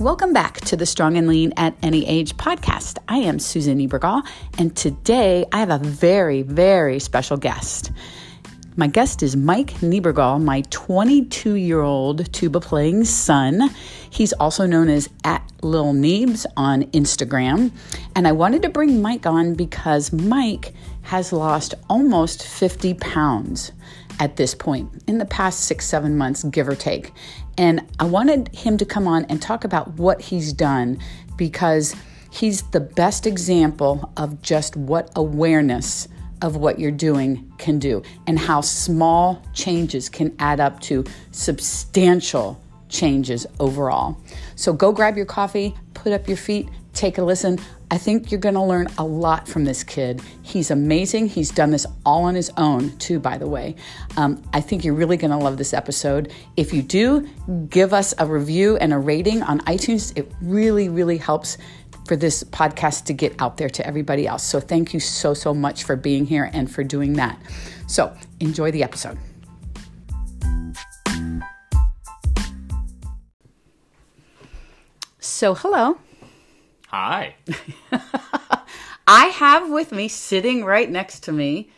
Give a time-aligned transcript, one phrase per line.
[0.00, 2.96] Welcome back to the Strong and Lean at Any Age podcast.
[3.06, 4.26] I am Susan Niebergall,
[4.56, 7.92] and today I have a very, very special guest.
[8.76, 13.68] My guest is Mike Niebergall, my 22 year old tuba playing son.
[14.08, 17.70] He's also known as at Lil Niebs on Instagram.
[18.16, 20.72] And I wanted to bring Mike on because Mike
[21.02, 23.72] has lost almost 50 pounds
[24.20, 27.12] at this point in the past six, seven months, give or take.
[27.58, 30.98] And I wanted him to come on and talk about what he's done
[31.36, 31.96] because
[32.30, 36.06] he's the best example of just what awareness
[36.42, 42.62] of what you're doing can do and how small changes can add up to substantial
[42.88, 44.18] changes overall.
[44.54, 47.58] So go grab your coffee, put up your feet, take a listen.
[47.92, 50.22] I think you're going to learn a lot from this kid.
[50.42, 51.28] He's amazing.
[51.28, 53.74] He's done this all on his own, too, by the way.
[54.16, 56.32] Um, I think you're really going to love this episode.
[56.56, 57.28] If you do,
[57.68, 60.16] give us a review and a rating on iTunes.
[60.16, 61.58] It really, really helps
[62.06, 64.44] for this podcast to get out there to everybody else.
[64.44, 67.40] So thank you so, so much for being here and for doing that.
[67.88, 69.18] So enjoy the episode.
[75.18, 75.98] So, hello.
[76.90, 77.36] Hi.
[79.06, 81.70] I have with me, sitting right next to me,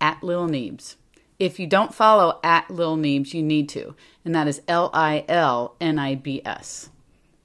[0.00, 0.96] at Lil Niebs.
[1.38, 3.94] If you don't follow at Lil Niebs, you need to.
[4.24, 6.88] And that is L I L N I B S.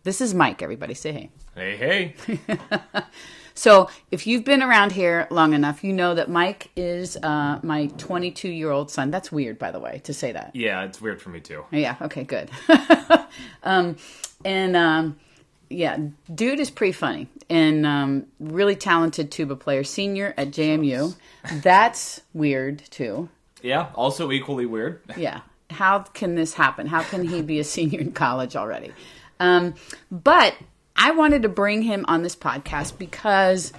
[0.03, 0.93] This is Mike, everybody.
[0.93, 1.29] Say hey.
[1.55, 2.47] Hey, hey.
[3.55, 7.85] So, if you've been around here long enough, you know that Mike is uh, my
[7.99, 9.11] 22 year old son.
[9.11, 10.55] That's weird, by the way, to say that.
[10.55, 11.63] yeah, it's weird for me too.
[11.69, 12.49] Yeah, okay, good.
[13.63, 13.97] um,
[14.43, 15.19] and um,
[15.73, 15.97] yeah,
[16.33, 21.15] dude is pretty funny and um, really talented tuba player, senior at JMU.
[21.61, 23.29] That's weird too.
[23.61, 25.01] Yeah, also equally weird.
[25.17, 25.41] Yeah.
[25.69, 26.85] How can this happen?
[26.85, 28.93] How can he be a senior in college already?
[29.39, 29.73] Um,
[30.11, 30.55] but
[30.95, 33.73] I wanted to bring him on this podcast because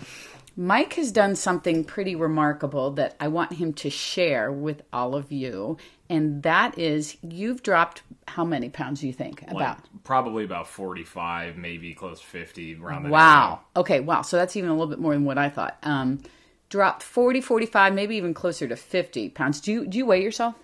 [0.56, 5.30] Mike has done something pretty remarkable that I want him to share with all of
[5.30, 5.76] you.
[6.14, 9.42] And that is, you've dropped how many pounds do you think?
[9.42, 9.78] Like, About.
[10.04, 13.60] probably about 45, maybe close to 50 around Wow.
[13.74, 14.22] Okay, wow.
[14.22, 15.76] So that's even a little bit more than what I thought.
[15.82, 16.22] Um,
[16.68, 19.60] dropped 40, 45, maybe even closer to 50 pounds.
[19.60, 20.54] Do you, do you weigh yourself?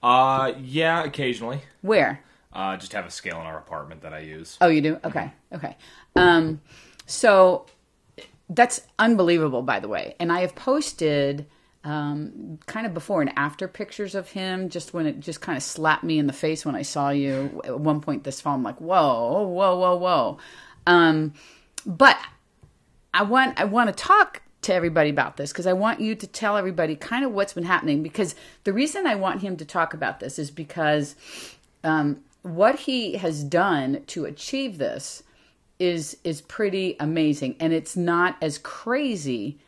[0.00, 1.62] Uh, yeah, occasionally.
[1.82, 2.22] Where?
[2.52, 4.58] Uh, just have a scale in our apartment that I use.
[4.60, 5.00] Oh, you do?
[5.04, 5.32] Okay.
[5.52, 5.76] Okay.
[6.14, 6.60] Um,
[7.06, 7.66] so
[8.48, 10.14] that's unbelievable, by the way.
[10.20, 11.46] And I have posted
[11.82, 15.62] um, kind of before and after pictures of him, just when it just kind of
[15.62, 18.54] slapped me in the face when I saw you at one point this fall.
[18.54, 20.38] I'm like, whoa, whoa, whoa, whoa.
[20.86, 21.32] Um,
[21.86, 22.18] but
[23.14, 26.26] I want I want to talk to everybody about this because I want you to
[26.26, 28.02] tell everybody kind of what's been happening.
[28.02, 31.16] Because the reason I want him to talk about this is because
[31.82, 35.22] um, what he has done to achieve this
[35.78, 39.58] is is pretty amazing, and it's not as crazy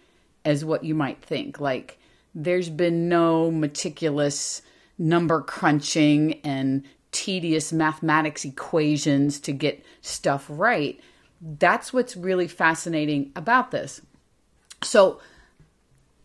[0.44, 1.58] as what you might think.
[1.58, 1.98] Like
[2.34, 4.62] there's been no meticulous
[4.98, 10.98] number crunching and tedious mathematics equations to get stuff right.
[11.40, 14.00] That's what's really fascinating about this.
[14.82, 15.20] So,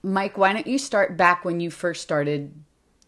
[0.04, 2.54] Mike, why don't you start back when you first started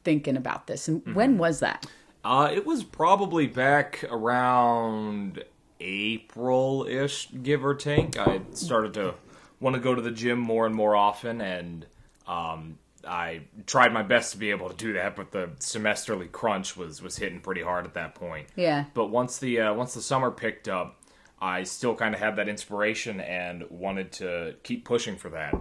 [0.04, 0.88] thinking about this?
[0.88, 1.86] And when was that?
[2.24, 5.44] Uh, it was probably back around
[5.80, 8.18] April ish, give or take.
[8.18, 9.16] I started to
[9.60, 11.86] want to go to the gym more and more often, and
[12.28, 12.78] um,
[13.08, 17.02] I tried my best to be able to do that, but the semesterly crunch was
[17.02, 18.48] was hitting pretty hard at that point.
[18.56, 18.86] Yeah.
[18.94, 21.02] But once the uh, once the summer picked up,
[21.42, 25.56] I still kind of had that inspiration and wanted to keep pushing for that.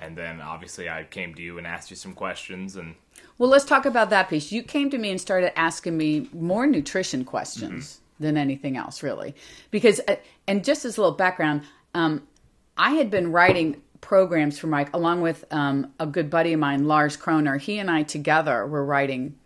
[0.00, 2.94] And then obviously I came to you and asked you some questions and
[3.36, 4.52] Well, let's talk about that piece.
[4.52, 9.34] You came to me and started asking me more nutrition questions than anything else, really.
[9.70, 10.16] Because, uh,
[10.46, 11.62] and just as a little background,
[11.94, 12.26] um,
[12.76, 16.86] I had been writing programs for Mike along with um, a good buddy of mine,
[16.86, 17.58] Lars Kroner.
[17.58, 19.36] He and I together were writing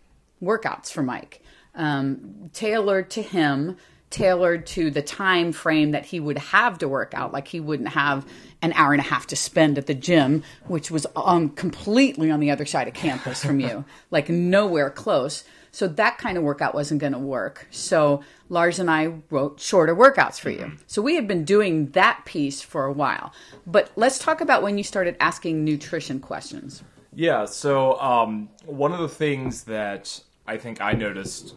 [0.41, 1.41] workouts for Mike,
[1.75, 3.77] um, tailored to him,
[4.09, 7.33] tailored to the time frame that he would have to work out.
[7.33, 8.27] Like he wouldn't have
[8.61, 12.39] an hour and a half to spend at the gym, which was on completely on
[12.39, 15.43] the other side of campus from you, like nowhere close.
[15.73, 17.67] So that kind of workout wasn't going to work.
[17.71, 20.73] So Lars and I wrote shorter workouts for you.
[20.85, 23.33] So we had been doing that piece for a while.
[23.65, 26.83] But let's talk about when you started asking nutrition questions.
[27.15, 31.55] Yeah, so um, one of the things that I think I noticed,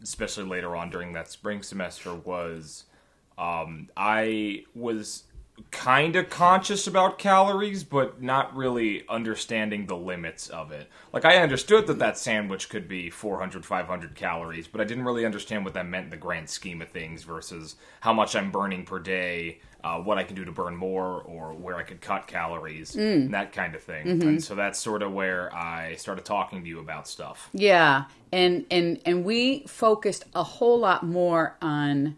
[0.00, 2.84] especially later on during that spring semester, was
[3.36, 5.24] um, I was
[5.70, 10.88] kind of conscious about calories, but not really understanding the limits of it.
[11.12, 15.24] Like, I understood that that sandwich could be 400, 500 calories, but I didn't really
[15.24, 18.84] understand what that meant in the grand scheme of things versus how much I'm burning
[18.84, 22.26] per day, uh, what I can do to burn more, or where I could cut
[22.26, 24.06] calories, and that kind of thing.
[24.22, 27.48] And so that's sort of where I started talking to you about stuff.
[27.52, 32.16] Yeah, and and and we focused a whole lot more on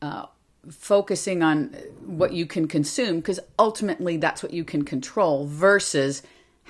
[0.00, 0.26] uh,
[0.70, 1.74] focusing on
[2.04, 6.22] what you can consume because ultimately that's what you can control versus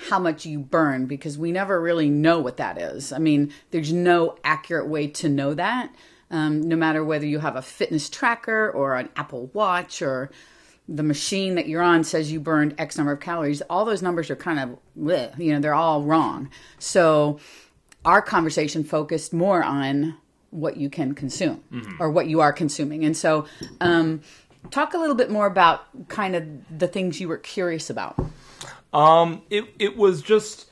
[0.09, 3.13] how much you burn because we never really know what that is.
[3.13, 5.95] I mean, there's no accurate way to know that.
[6.31, 10.31] Um, no matter whether you have a fitness tracker or an Apple Watch or
[10.89, 14.31] the machine that you're on says you burned X number of calories, all those numbers
[14.31, 16.51] are kind of, bleh, you know, they're all wrong.
[16.79, 17.39] So
[18.05, 20.17] our conversation focused more on
[20.53, 21.63] what you can consume
[21.99, 23.05] or what you are consuming.
[23.05, 23.47] And so,
[23.81, 24.21] um,
[24.71, 26.45] talk a little bit more about kind of
[26.79, 28.17] the things you were curious about.
[28.93, 30.67] Um, it it was just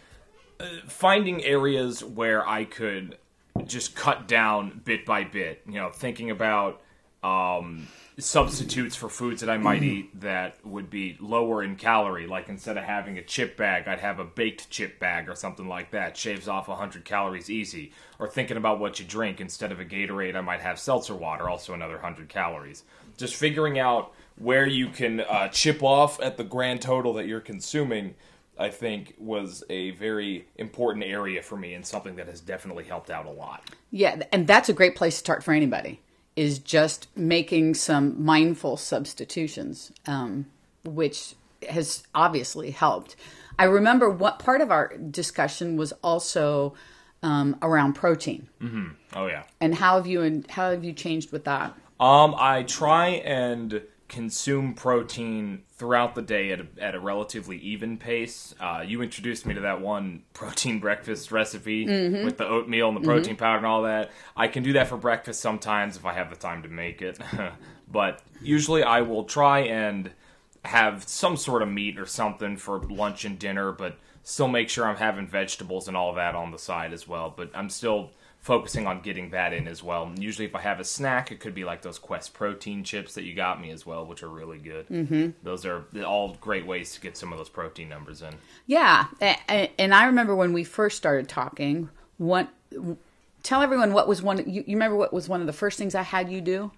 [0.61, 3.19] uh, finding areas where I could
[3.67, 5.63] just cut down bit by bit.
[5.67, 6.83] You know, thinking about
[7.23, 7.89] um,
[8.21, 12.27] substitutes for foods that I might eat that would be lower in calorie.
[12.27, 15.69] Like instead of having a chip bag, I'd have a baked chip bag or something
[15.69, 16.17] like that.
[16.17, 17.93] Shaves off 100 calories easy.
[18.19, 21.49] Or thinking about what you drink instead of a Gatorade, I might have seltzer water,
[21.49, 22.85] also another 100 calories.
[23.17, 27.41] Just figuring out where you can uh, chip off at the grand total that you're
[27.41, 28.15] consuming.
[28.59, 33.11] I think was a very important area for me and something that has definitely helped
[33.11, 33.65] out a lot.
[33.91, 36.01] Yeah, and that's a great place to start for anybody.
[36.41, 40.47] Is just making some mindful substitutions, um,
[40.85, 41.35] which
[41.69, 43.15] has obviously helped.
[43.59, 46.73] I remember what part of our discussion was also
[47.23, 48.49] um, around protein,
[49.15, 49.43] Oh yeah.
[49.61, 51.75] and how have you and how have you changed with that?
[51.99, 57.97] Um, I try and consume protein throughout the day at a, at a relatively even
[57.97, 58.55] pace.
[58.61, 61.87] Uh, you introduced me to that one protein breakfast recipe
[62.25, 64.11] with the oatmeal and the protein powder and all that.
[64.37, 67.19] I can do that for breakfast sometimes if I have the time to make it,
[67.91, 70.11] but usually I will try and
[70.65, 74.87] have some sort of meat or something for lunch and dinner, but still make sure
[74.87, 77.33] I'm having vegetables and all that on the side as well.
[77.35, 78.11] But I'm still
[78.41, 80.05] focusing on getting that in as well.
[80.05, 83.15] And usually, if I have a snack, it could be like those Quest protein chips
[83.15, 84.89] that you got me as well, which are really good.
[84.89, 85.31] Mm-hmm.
[85.43, 88.35] Those are all great ways to get some of those protein numbers in.
[88.67, 91.91] Yeah, and I remember when we first started talking.
[92.17, 92.49] What?
[93.43, 94.39] Tell everyone what was one.
[94.39, 96.73] You, you remember what was one of the first things I had you do?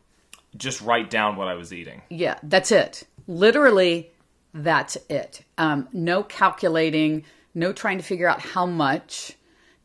[0.56, 2.02] Just write down what I was eating.
[2.10, 3.04] Yeah, that's it.
[3.26, 4.10] Literally,
[4.52, 5.44] that's it.
[5.58, 7.24] Um, no calculating,
[7.54, 9.36] no trying to figure out how much.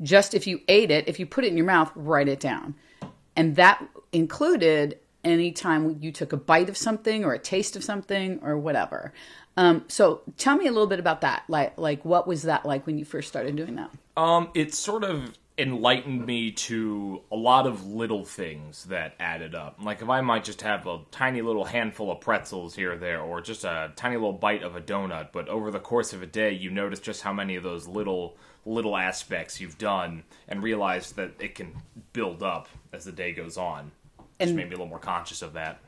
[0.01, 2.75] Just if you ate it, if you put it in your mouth, write it down.
[3.35, 7.83] And that included any time you took a bite of something or a taste of
[7.83, 9.13] something or whatever.
[9.57, 11.43] Um, so tell me a little bit about that.
[11.47, 13.91] Like, like what was that like when you first started doing that?
[14.15, 19.77] Um, it sort of enlightened me to a lot of little things that added up.
[19.81, 23.21] Like if I might just have a tiny little handful of pretzels here or there,
[23.21, 26.27] or just a tiny little bite of a donut, but over the course of a
[26.27, 31.13] day, you notice just how many of those little little aspects you've done, and realize
[31.13, 31.73] that it can
[32.13, 33.91] build up as the day goes on.
[34.39, 35.79] Just made me a little more conscious of that.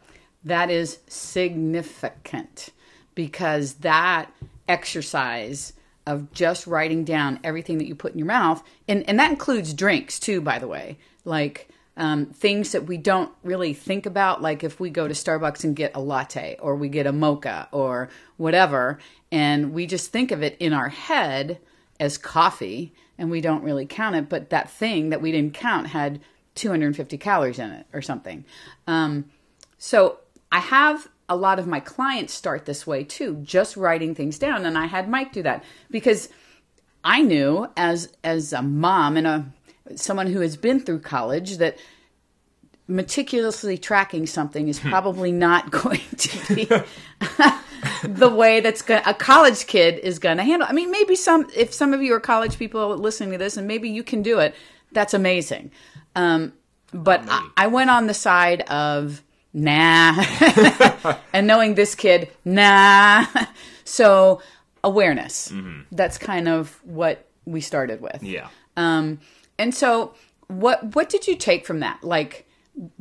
[0.43, 2.69] that is significant
[3.15, 4.31] because that
[4.67, 5.73] exercise
[6.07, 9.73] of just writing down everything that you put in your mouth and, and that includes
[9.73, 11.67] drinks too by the way like
[11.97, 15.75] um, things that we don't really think about like if we go to starbucks and
[15.75, 18.97] get a latte or we get a mocha or whatever
[19.31, 21.59] and we just think of it in our head
[21.99, 25.87] as coffee and we don't really count it but that thing that we didn't count
[25.87, 26.19] had
[26.55, 28.43] 250 calories in it or something
[28.87, 29.25] um,
[29.77, 30.19] so
[30.51, 34.65] I have a lot of my clients start this way too, just writing things down.
[34.65, 36.29] And I had Mike do that because
[37.03, 39.45] I knew as as a mom and a
[39.95, 41.77] someone who has been through college that
[42.87, 46.67] meticulously tracking something is probably not going to be
[48.03, 50.67] the way that's going a college kid is going to handle.
[50.69, 53.67] I mean, maybe some if some of you are college people listening to this, and
[53.67, 54.55] maybe you can do it.
[54.91, 55.71] That's amazing.
[56.15, 56.53] Um,
[56.93, 59.21] but I, I went on the side of
[59.53, 60.23] nah,
[61.33, 63.25] and knowing this kid, nah.
[63.83, 64.41] so
[64.83, 65.51] awareness.
[65.91, 68.23] That's kind of what we started with.
[68.23, 68.47] Yeah.
[68.77, 69.19] Um,
[69.57, 70.13] and so,
[70.47, 72.03] what what did you take from that?
[72.03, 72.47] Like,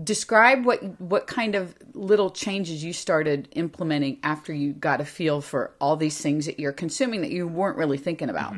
[0.02, 5.40] describe what what kind of little changes you started implementing after you got a feel
[5.40, 8.54] for all these things that you're consuming that you weren't really thinking about.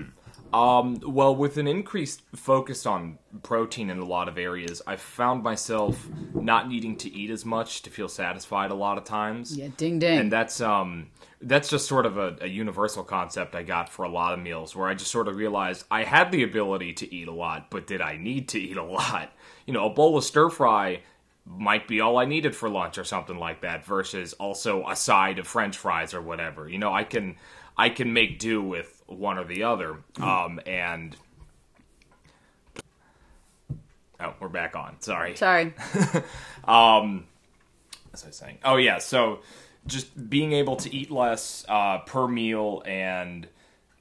[0.53, 5.45] Um, well, with an increased focus on protein in a lot of areas, I found
[5.45, 9.57] myself not needing to eat as much to feel satisfied a lot of times.
[9.57, 10.19] Yeah, ding ding.
[10.19, 11.09] And that's um
[11.43, 14.75] that's just sort of a, a universal concept I got for a lot of meals
[14.75, 17.87] where I just sort of realized I had the ability to eat a lot, but
[17.87, 19.33] did I need to eat a lot?
[19.71, 21.03] You know, a bowl of stir fry
[21.47, 25.39] might be all I needed for lunch or something like that versus also a side
[25.39, 26.69] of french fries or whatever.
[26.69, 27.37] You know, I can
[27.77, 29.99] I can make do with one or the other.
[30.17, 31.17] Um, and
[34.19, 35.01] oh, we're back on.
[35.03, 35.37] Sorry.
[35.37, 35.73] Sorry.
[36.65, 37.27] um,
[38.13, 39.39] as I was saying, oh yeah, so
[39.87, 43.47] just being able to eat less uh, per meal and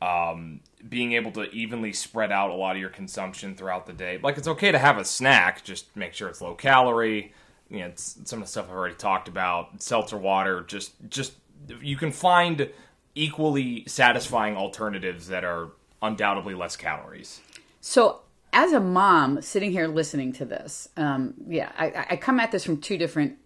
[0.01, 4.19] um, being able to evenly spread out a lot of your consumption throughout the day.
[4.21, 7.33] Like it's okay to have a snack, just make sure it's low calorie.
[7.69, 9.81] You know, some of the stuff I've already talked about.
[9.81, 11.33] Seltzer water, just just
[11.81, 12.69] you can find
[13.13, 15.69] equally satisfying alternatives that are
[16.01, 17.41] undoubtedly less calories.
[17.81, 18.21] So,
[18.53, 22.63] as a mom sitting here listening to this, um, yeah, I, I come at this
[22.63, 23.37] from two different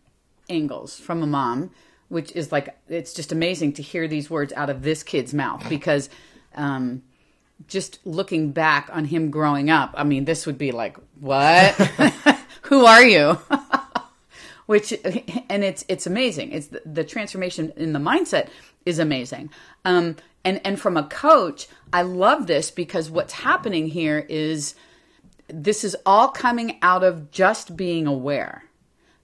[0.50, 0.98] angles.
[0.98, 1.72] From a mom,
[2.10, 5.68] which is like, it's just amazing to hear these words out of this kid's mouth
[5.68, 6.10] because
[6.56, 7.04] um,
[7.68, 11.74] just looking back on him growing up, I mean, this would be like, what?
[12.64, 13.38] Who are you?
[14.66, 14.94] which
[15.50, 16.52] and it's it's amazing.
[16.52, 18.50] It's the, the transformation in the mindset
[18.86, 19.50] is amazing.
[19.86, 24.76] Um, and and from a coach, I love this because what's happening here is
[25.48, 28.64] this is all coming out of just being aware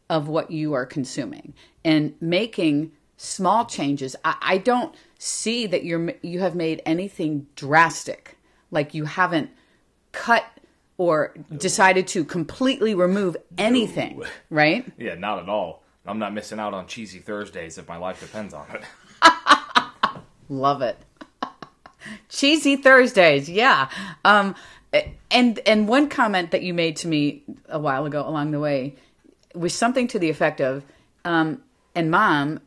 [0.09, 4.15] of what you are consuming and making small changes.
[4.23, 8.37] I, I don't see that you're you have made anything drastic,
[8.71, 9.51] like you haven't
[10.13, 10.45] cut
[10.97, 14.91] or decided to completely remove anything, right?
[14.97, 15.83] Yeah, not at all.
[16.05, 18.83] I'm not missing out on cheesy Thursdays if my life depends on it.
[20.49, 20.97] Love it.
[22.29, 23.89] cheesy Thursdays, yeah.
[24.25, 24.55] Um,
[25.29, 28.95] and and one comment that you made to me a while ago along the way
[29.53, 30.83] was something to the effect of,
[31.25, 31.61] um,
[31.93, 32.61] "And mom,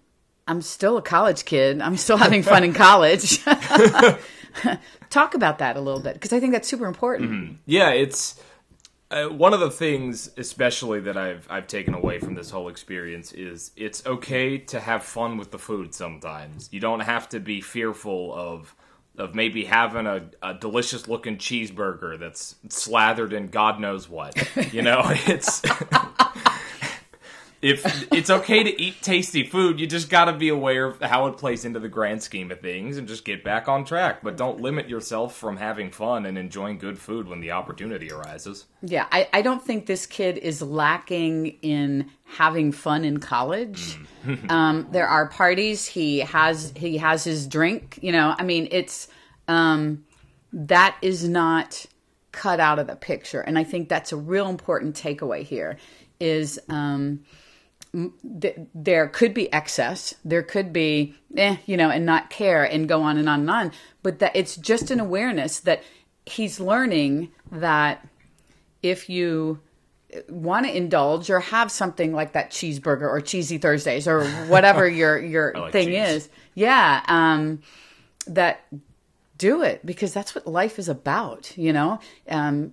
[0.47, 1.81] I'm still a college kid.
[1.81, 3.43] I'm still having fun in college."
[5.11, 7.31] Talk about that a little bit because I think that's super important.
[7.31, 7.55] Mm-hmm.
[7.67, 8.41] Yeah, it's
[9.13, 13.33] uh, one of the things, especially that I've I've taken away from this whole experience
[13.33, 15.95] is it's okay to have fun with the food.
[15.95, 18.75] Sometimes you don't have to be fearful of
[19.19, 24.35] of maybe having a, a delicious looking cheeseburger that's slathered in God knows what.
[24.73, 25.61] You know, it's
[27.63, 31.29] if it's okay to eat tasty food, you just got to be aware of how
[31.29, 34.21] it plays into the grand scheme of things and just get back on track.
[34.21, 38.67] But don't limit yourself from having fun and enjoying good food when the opportunity arises.
[38.83, 43.97] Yeah, I, I don't think this kid is lacking in having fun in college.
[44.27, 44.51] Mm.
[44.51, 45.87] um, there are parties.
[45.87, 48.01] He has he has his drink.
[48.03, 49.07] You know, I mean, it's
[49.47, 50.05] um,
[50.53, 51.87] that is not
[52.33, 55.79] cut out of the picture, and I think that's a real important takeaway here.
[56.19, 57.21] Is um,
[58.41, 62.89] th- there could be excess, there could be, eh, you know, and not care and
[62.89, 63.73] go on and on and on.
[64.03, 65.83] But that it's just an awareness that
[66.27, 68.07] he's learning that
[68.83, 69.61] if you
[70.29, 75.19] want to indulge or have something like that cheeseburger or cheesy Thursdays or whatever your
[75.19, 76.09] your like thing cheese.
[76.09, 77.61] is, yeah, um,
[78.27, 78.65] that
[79.39, 81.57] do it because that's what life is about.
[81.57, 82.73] You know, um,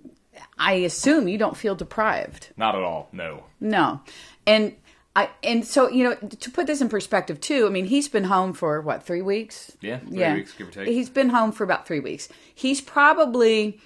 [0.58, 2.48] I assume you don't feel deprived.
[2.56, 3.08] Not at all.
[3.12, 3.44] No.
[3.60, 4.00] No,
[4.46, 4.74] and
[5.20, 7.66] I, and so you know to put this in perspective too.
[7.66, 9.76] I mean, he's been home for what three weeks?
[9.80, 10.34] Yeah, three yeah.
[10.34, 10.88] weeks give or take.
[10.88, 12.28] He's been home for about three weeks.
[12.54, 13.78] He's probably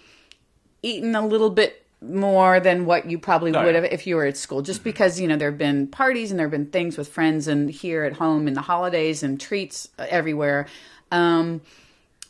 [0.83, 4.26] eaten a little bit more than what you probably oh, would have if you were
[4.26, 4.91] at school, just mm-hmm.
[4.91, 7.71] because you know there have been parties and there have been things with friends and
[7.71, 10.67] here at home in the holidays and treats everywhere.
[11.11, 11.61] Um,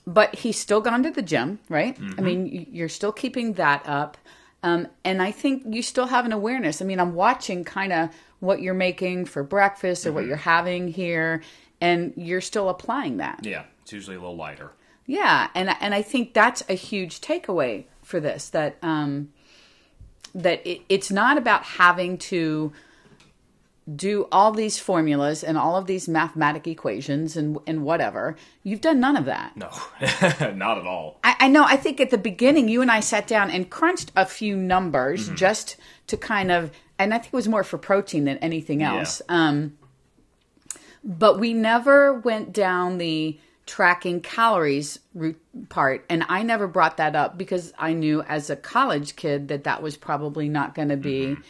[0.06, 1.98] but he's still gone to the gym, right?
[1.98, 2.20] Mm-hmm.
[2.20, 4.16] I mean, you're still keeping that up.
[4.62, 6.80] Um, and I think you still have an awareness.
[6.80, 8.08] I mean, I'm watching kind of
[8.44, 10.16] what you're making for breakfast or mm-hmm.
[10.16, 11.42] what you're having here,
[11.80, 13.40] and you're still applying that.
[13.42, 14.72] Yeah, it's usually a little lighter.
[15.06, 19.32] Yeah, and and I think that's a huge takeaway for this that um,
[20.34, 22.72] that it, it's not about having to
[23.92, 28.36] do all these formulas and all of these mathematic equations and and whatever.
[28.62, 29.56] You've done none of that.
[29.56, 29.70] No,
[30.54, 31.18] not at all.
[31.22, 31.64] I, I, know.
[31.64, 35.26] I think at the beginning, you and I sat down and crunched a few numbers
[35.26, 35.34] mm-hmm.
[35.34, 35.76] just
[36.06, 39.20] to kind of and I think it was more for protein than anything else.
[39.28, 39.48] Yeah.
[39.48, 39.78] Um,
[41.02, 47.16] but we never went down the tracking calories route part, and I never brought that
[47.16, 50.96] up because I knew as a college kid that that was probably not going to
[50.96, 51.42] be mm-hmm.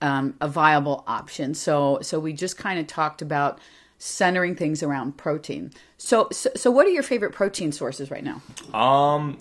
[0.00, 1.54] Um, a viable option.
[1.54, 3.58] So, so we just kind of talked about
[3.98, 5.72] centering things around protein.
[5.98, 8.42] So, so, so, what are your favorite protein sources right now?
[8.78, 9.38] Um,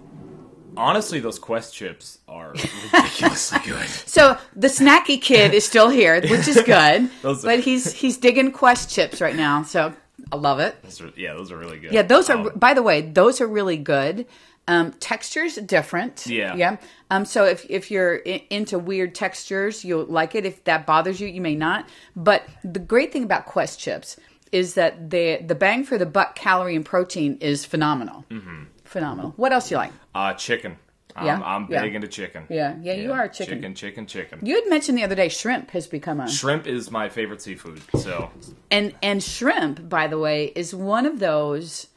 [0.78, 2.52] honestly, those Quest chips are
[2.94, 3.88] ridiculously good.
[3.88, 7.10] So the snacky kid is still here, which is good.
[7.22, 9.94] But he's he's digging Quest chips right now, so
[10.32, 10.82] I love it.
[10.84, 11.92] Those are, yeah, those are really good.
[11.92, 12.38] Yeah, those are.
[12.38, 14.26] Um, by the way, those are really good.
[14.68, 16.26] Um, textures different.
[16.26, 16.56] Yeah.
[16.56, 16.78] yeah.
[17.12, 20.44] Um, so if if you're I- into weird textures, you'll like it.
[20.46, 21.88] If that bothers you, you may not.
[22.16, 24.18] But the great thing about Quest chips
[24.52, 28.26] is that the the bang for the buck calorie and protein is phenomenal.
[28.32, 28.64] Mm-hmm.
[28.86, 29.34] Phenomenal.
[29.38, 29.92] What else you like?
[30.16, 30.78] uh, chicken.
[31.18, 31.82] I'm, Yeah, I'm yeah.
[31.82, 32.46] big into chicken.
[32.50, 33.60] Yeah, yeah, you are a chicken.
[33.60, 34.40] Chicken, chicken, chicken.
[34.44, 37.82] You had mentioned the other day shrimp has become a Shrimp is my favorite seafood.
[38.00, 38.32] So
[38.72, 41.88] and and shrimp, by the way, is one of those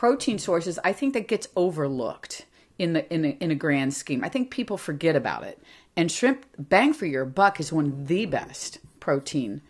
[0.00, 2.46] protein sources I think that gets overlooked
[2.78, 4.24] in the in a, in a grand scheme.
[4.24, 5.56] I think people forget about it.
[5.96, 9.60] And shrimp, bang for your buck, is one of the best protein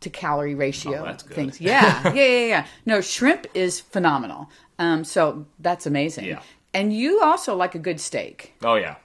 [0.00, 1.60] to calorie ratio Oh, things.
[1.60, 2.66] Yeah, yeah, yeah, yeah.
[2.86, 4.48] No, shrimp is phenomenal.
[4.78, 6.24] Um, so that's amazing.
[6.26, 6.40] Yeah.
[6.72, 8.54] And you also like a good steak.
[8.64, 8.96] oh yeah.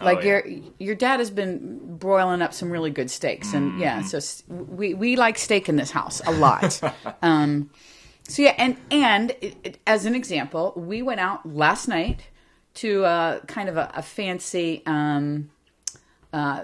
[0.00, 0.30] Oh, Like yeah.
[0.30, 0.42] your
[0.78, 3.80] your dad has been broiling up some really good steaks, and Mm-hmm.
[3.82, 6.80] yeah, so s- we we like steak in this house a lot.
[7.22, 7.70] um,
[8.30, 12.28] so yeah, and and it, it- as an example, we went out last night
[12.74, 15.50] to uh, kind of a, a fancy um,
[16.32, 16.62] uh,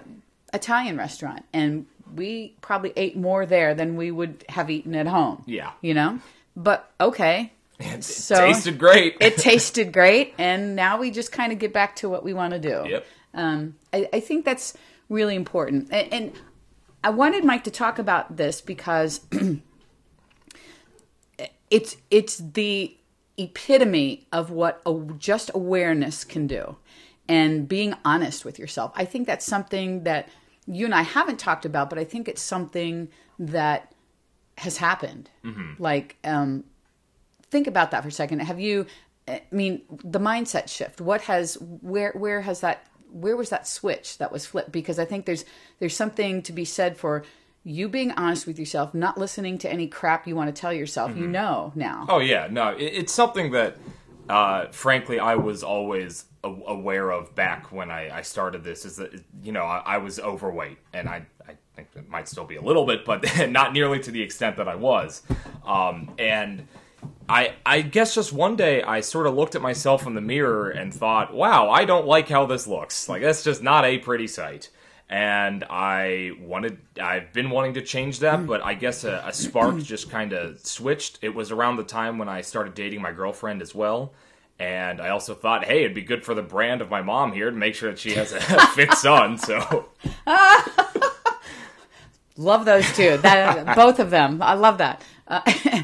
[0.55, 5.43] Italian restaurant, and we probably ate more there than we would have eaten at home.
[5.47, 5.73] Yeah.
[5.81, 6.21] you know,
[6.57, 7.53] but okay.
[7.79, 9.17] It So- tasted great.
[9.21, 12.53] It tasted great, and now we just kind of get back to what we want
[12.55, 12.85] to do.
[12.89, 13.07] Yep.
[13.35, 14.73] Um, I, I think that's
[15.11, 16.33] really important, and, and
[17.05, 19.21] I wanted Mike to talk about this because
[21.71, 22.97] it's it's the
[23.39, 26.77] epitome of what a, just awareness can do,
[27.29, 28.93] and being honest with yourself.
[28.95, 30.29] I think that's something that
[30.67, 33.09] you and I haven't talked about, but I think it's something
[33.39, 33.93] that
[34.59, 35.31] has happened.
[35.79, 36.65] Like, um,
[37.51, 38.41] think about that for a second.
[38.41, 38.87] Have you?
[39.29, 41.01] I mean, the mindset shift.
[41.01, 44.73] What has where where has that where was that switch that was flipped?
[44.73, 45.45] Because I think there's
[45.79, 47.25] there's something to be said for
[47.67, 51.17] you being honest with yourself, not listening to any crap you want to tell yourself.
[51.17, 52.07] You know now.
[52.09, 53.77] Oh yeah, no, it, it's something that,
[54.29, 58.85] uh, frankly, I was always a- aware of back when I, I started this.
[58.85, 62.45] Is that you know I, I was overweight, and I I think it might still
[62.45, 65.23] be a little bit, but not nearly to the extent that I was.
[65.65, 66.69] Um, and
[67.29, 70.71] I I guess just one day I sort of looked at myself in the mirror
[70.71, 73.09] and thought, wow, I don't like how this looks.
[73.09, 74.71] Like that's just not a pretty sight.
[75.09, 79.79] And I wanted, I've been wanting to change that, but I guess a, a spark
[79.83, 81.21] just kind of switched.
[81.23, 84.13] It was around the time when I started dating my girlfriend as well.
[84.59, 87.51] And I also thought, hey, it'd be good for the brand of my mom here
[87.51, 88.41] to make sure that she has a
[88.75, 89.39] fit son.
[89.39, 89.91] So,
[92.37, 93.17] Love those two.
[93.19, 94.43] That both of them.
[94.43, 95.03] I love that.
[95.27, 95.41] Uh,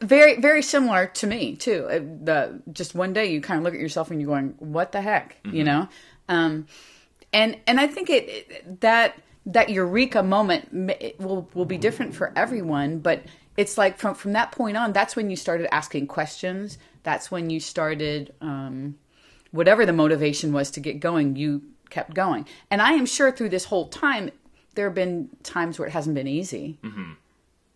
[0.00, 1.86] very very similar to me too.
[1.88, 4.90] Uh, The just one day you kind of look at yourself and you're going, "What
[4.92, 5.88] the heck?" You know.
[6.28, 6.66] Um,
[7.32, 10.72] and and I think it, that that eureka moment
[11.18, 13.22] will will be different for everyone, but
[13.56, 16.78] it's like from from that point on, that's when you started asking questions.
[17.02, 18.34] That's when you started.
[18.40, 18.96] Um,
[19.50, 22.46] whatever the motivation was to get going, you kept going.
[22.70, 24.30] And I am sure through this whole time,
[24.74, 26.78] there have been times where it hasn't been easy.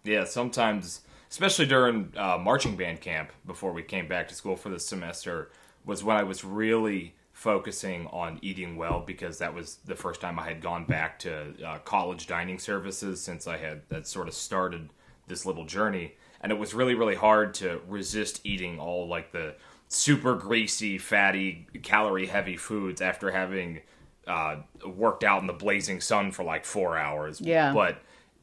[0.04, 4.68] yeah, sometimes, especially during uh, marching band camp before we came back to school for
[4.68, 5.50] this semester,
[5.84, 10.38] was when I was really focusing on eating well because that was the first time
[10.38, 14.34] I had gone back to uh, college dining services since I had that sort of
[14.34, 14.90] started
[15.26, 16.14] this little journey.
[16.40, 19.56] And it was really, really hard to resist eating all like the
[19.88, 23.80] super greasy, fatty, calorie heavy foods after having
[24.28, 27.40] uh, worked out in the blazing sun for like four hours.
[27.40, 27.72] Yeah.
[27.72, 27.98] But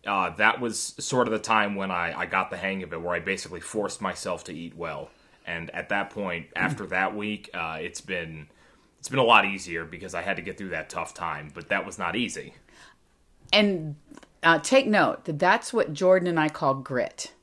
[0.06, 3.02] uh, that was sort of the time when I, I got the hang of it,
[3.02, 5.10] where I basically forced myself to eat well.
[5.46, 8.50] And at that point, after that week, uh, it's been
[9.00, 11.52] it's been a lot easier because I had to get through that tough time.
[11.54, 12.54] But that was not easy.
[13.52, 13.96] And
[14.44, 17.34] uh, take note that that's what Jordan and I call grit.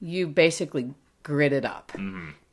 [0.00, 1.92] You basically gritted up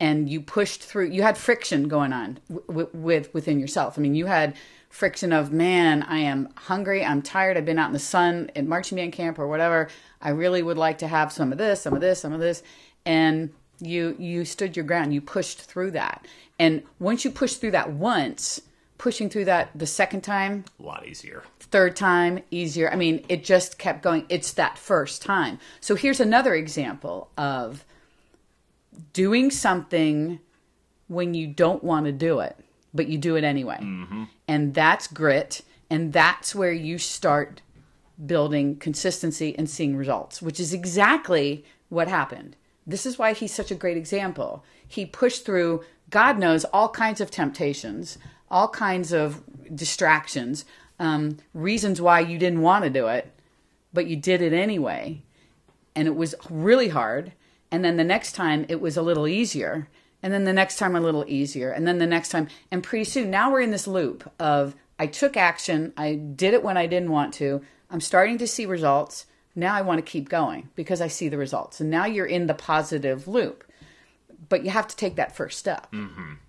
[0.00, 1.10] and you pushed through.
[1.10, 3.98] You had friction going on w- w- with within yourself.
[3.98, 4.56] I mean, you had
[4.88, 8.66] friction of man, I am hungry, I'm tired, I've been out in the sun at
[8.66, 9.88] marching band camp or whatever.
[10.20, 12.62] I really would like to have some of this, some of this, some of this,
[13.06, 13.50] and
[13.82, 15.12] you you stood your ground.
[15.12, 16.26] You pushed through that,
[16.58, 18.60] and once you push through that once,
[18.98, 21.42] pushing through that the second time, A lot easier.
[21.58, 22.90] third time easier.
[22.90, 24.24] I mean it just kept going.
[24.28, 25.58] It's that first time.
[25.80, 27.84] So here's another example of
[29.12, 30.38] doing something
[31.08, 32.56] when you don't want to do it
[32.94, 33.78] but you do it anyway.
[33.80, 34.24] Mm-hmm.
[34.46, 37.62] And that's grit and that's where you start
[38.26, 42.54] building consistency and seeing results which is exactly what happened
[42.86, 47.22] this is why he's such a great example he pushed through God knows all kinds
[47.22, 48.18] of temptations,
[48.50, 49.42] all kinds of
[49.74, 50.66] distractions,
[50.98, 53.32] um, reasons why you didn't want to do it,
[53.94, 55.22] but you did it anyway.
[55.96, 57.32] And it was really hard.
[57.70, 59.88] And then the next time it was a little easier.
[60.22, 61.70] And then the next time a little easier.
[61.70, 62.48] And then the next time.
[62.70, 66.62] And pretty soon, now we're in this loop of I took action, I did it
[66.62, 69.24] when I didn't want to, I'm starting to see results.
[69.54, 71.80] Now I want to keep going because I see the results.
[71.80, 73.64] And now you're in the positive loop.
[74.48, 75.92] But you have to take that first step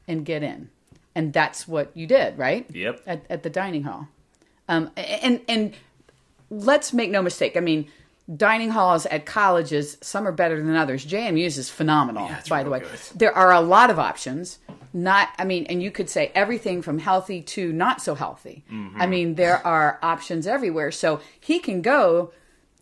[0.08, 0.70] and get in.
[1.16, 2.66] And that's what you did, right?
[2.74, 3.02] Yep.
[3.06, 4.08] At, at the dining hall.
[4.68, 5.74] Um, and and
[6.50, 7.56] let's make no mistake.
[7.56, 7.88] I mean,
[8.34, 11.06] dining halls at colleges, some are better than others.
[11.06, 12.80] JMU's is phenomenal, it's by the way.
[12.80, 13.00] good.
[13.16, 14.60] There are a lot of options.
[14.96, 18.64] Not, I mean, and you could say everything from healthy to not so healthy.
[18.72, 19.02] Mm-hmm.
[19.02, 20.92] I mean, there are options everywhere.
[20.92, 22.32] So he can go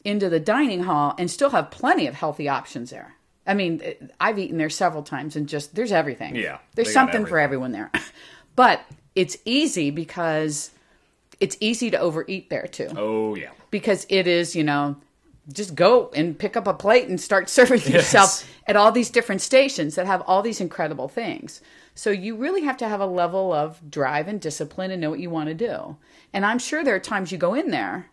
[0.04, 3.16] into the dining hall and still have plenty of healthy options there.
[3.46, 3.82] I mean,
[4.20, 6.36] I've eaten there several times and just there's everything.
[6.36, 7.92] Yeah, There's something for everyone there.
[8.54, 8.82] But
[9.16, 10.72] it's easy because
[11.40, 13.52] it's easy to overeat there too Oh yeah.
[13.72, 14.98] because it is, you know,
[15.54, 19.42] just go and pick up a plate and start serving yourself at all these different
[19.42, 21.62] stations that have all these incredible things.
[21.96, 25.20] So you really have to have a level of drive and discipline and know what
[25.20, 25.96] you want to do.
[26.34, 28.08] And I'm sure there are times you go in there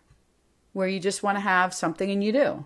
[0.73, 2.65] where you just want to have something and you do.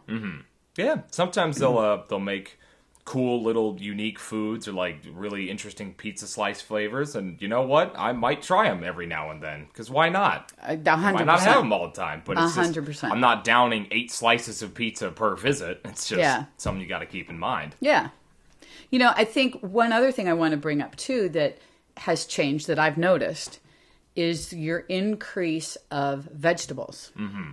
[0.78, 2.60] Yeah, sometimes they'll uh, they'll make
[3.06, 7.94] cool little unique foods or like really interesting pizza slice flavors, and you know what?
[7.98, 10.52] I might try them every now and then because why not?
[10.62, 12.22] A a hundred Why not have them all the time?
[12.26, 13.14] But it's A hundred just, percent.
[13.14, 15.82] I'm not downing eight slices of pizza per visit.
[15.86, 16.46] It's just Yeah.
[16.58, 17.76] something you got to keep in mind.
[17.80, 18.10] Yeah.
[18.90, 21.58] You know, I think one other thing I want to bring up too that
[21.98, 23.60] has changed that I've noticed
[24.16, 27.12] is your increase of vegetables.
[27.20, 27.52] Mm-hmm.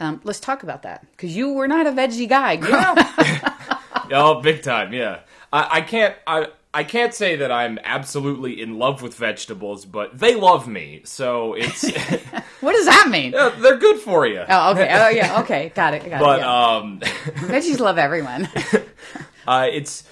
[0.00, 2.56] Um, let's talk about that because you were not a veggie guy.
[2.72, 3.78] up.
[4.10, 5.20] Oh, big time, yeah.
[5.52, 10.18] I, I can't I I can't say that I'm absolutely in love with vegetables, but
[10.18, 11.82] they love me, so it's
[12.62, 13.32] what does that mean?
[13.32, 14.42] yeah, they're good for you.
[14.48, 14.88] Oh, okay.
[14.90, 15.40] Oh, yeah.
[15.42, 15.72] Okay.
[15.74, 16.08] Got it.
[16.08, 16.42] Got But it.
[16.42, 16.76] Yeah.
[16.76, 17.00] um.
[17.50, 18.48] Veggies love everyone.
[19.46, 20.04] Uh, it's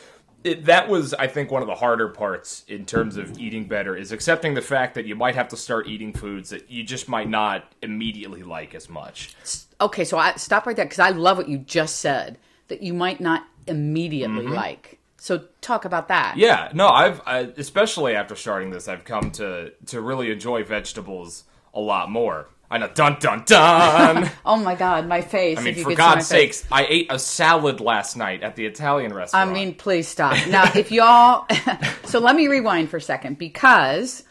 [0.47, 3.97] it, that was I think one of the harder parts in terms of eating better
[3.97, 7.09] is accepting the fact that you might have to start eating foods that you just
[7.09, 9.35] might not immediately like as much.
[9.81, 10.05] okay.
[10.05, 13.21] So I stop right there because I love what you just said that you might
[13.21, 14.99] not immediately like.
[15.17, 16.33] So talk about that.
[16.33, 16.41] Mm-hmm.
[16.41, 21.45] Yeah, no, I've I, especially after starting this, I've come to to really enjoy vegetables
[21.75, 22.49] a lot more.
[22.71, 24.31] I know, dun dun dun.
[24.45, 25.59] Oh my God, my face.
[25.59, 26.61] I mean, if you for God's face.
[26.61, 29.51] sakes, I ate a salad last night at the Italian restaurant.
[29.51, 30.35] I mean, please stop.
[30.49, 31.47] Now, if y'all,
[32.05, 34.25] so let me rewind for a second because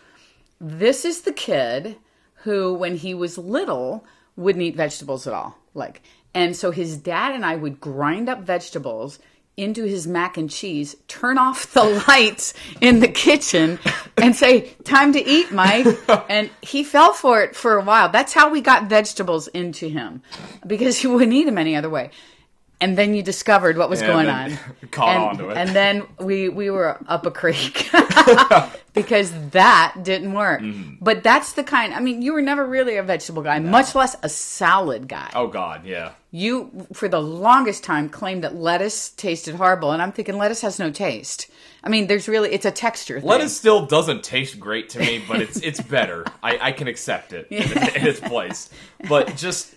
[0.60, 1.98] this is the kid
[2.44, 5.58] who, when he was little, wouldn't eat vegetables at all.
[5.74, 6.02] Like,
[6.34, 9.20] and so his dad and I would grind up vegetables
[9.58, 13.80] into his mac and cheese, turn off the lights in the kitchen,
[14.18, 15.88] and say, Time to eat, Mike.
[16.30, 18.10] And he fell for it for a while.
[18.10, 20.22] That's how we got vegetables into him
[20.66, 22.10] because he wouldn't eat them any other way.
[22.82, 24.58] And then you discovered what was Yeah, going on.
[24.92, 25.58] caught and, on to it.
[25.58, 27.90] And then we we were up a creek
[28.94, 30.62] because that didn't work.
[30.62, 30.96] Mm-hmm.
[31.02, 31.94] But that's the kind.
[31.94, 35.32] I mean, you were never really a vegetable guy, much less a salad guy.
[35.36, 36.12] oh God, yeah.
[36.32, 40.80] You, for the longest time, claimed that lettuce tasted horrible, and I'm thinking lettuce has
[40.80, 41.50] no taste.
[41.82, 43.22] I mean, there's really it's a texture.
[43.22, 43.30] Thing.
[43.30, 46.26] Lettuce still doesn't taste great to me, but it's it's better.
[46.44, 48.70] I, I can accept it in, in its place.
[49.08, 49.75] But just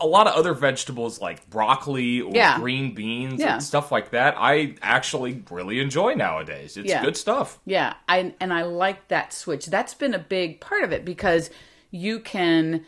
[0.00, 2.58] a lot of other vegetables like broccoli or Yeah.
[2.58, 3.54] green beans Yeah.
[3.54, 6.76] and stuff like that, I actually really enjoy nowadays.
[6.76, 7.02] It's Yeah.
[7.02, 7.58] good stuff.
[7.64, 9.66] Yeah, I and I like that switch.
[9.66, 11.50] That's been a big part of it because
[11.90, 12.84] you can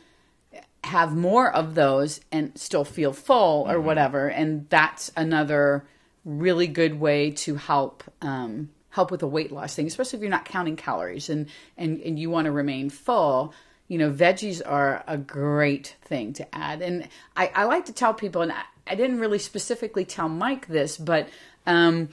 [0.85, 5.85] have more of those and still feel full or whatever, and that's another
[6.25, 10.31] really good way to help um, help with a weight loss thing, especially if you're
[10.31, 13.53] not counting calories and and and you want to remain full.
[13.91, 18.15] You know, veggies are a great thing to add, and I, I like to tell
[18.15, 21.29] people, and I, I didn't really specifically tell Mike this, but.
[21.67, 22.09] Um,